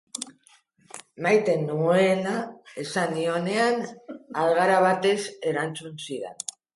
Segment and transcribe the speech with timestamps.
[1.25, 2.33] Maite nuela
[2.83, 3.77] esan nionean,
[4.45, 5.19] algara batez
[5.53, 6.43] erantzun zidan.